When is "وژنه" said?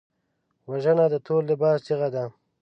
0.69-1.05